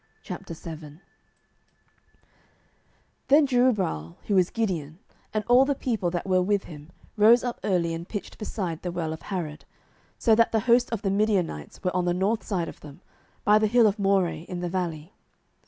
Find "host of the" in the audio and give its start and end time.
10.61-11.11